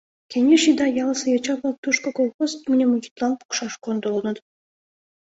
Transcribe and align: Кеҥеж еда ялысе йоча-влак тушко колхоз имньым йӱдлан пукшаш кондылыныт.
Кеҥеж 0.31 0.63
еда 0.71 0.87
ялысе 1.03 1.27
йоча-влак 1.29 1.75
тушко 1.83 2.09
колхоз 2.17 2.51
имньым 2.69 2.91
йӱдлан 3.03 3.33
пукшаш 3.39 3.73
кондылыныт. 3.83 4.37